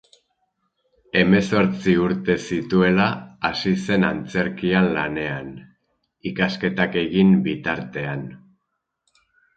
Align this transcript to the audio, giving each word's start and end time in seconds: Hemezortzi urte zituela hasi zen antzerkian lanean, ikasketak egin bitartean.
Hemezortzi 1.19 1.93
urte 2.05 2.37
zituela 2.55 3.05
hasi 3.49 3.73
zen 3.83 4.07
antzerkian 4.07 4.89
lanean, 4.97 5.53
ikasketak 6.33 6.99
egin 7.07 7.39
bitartean. 7.49 8.29